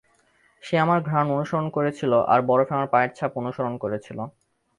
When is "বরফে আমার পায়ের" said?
2.41-3.11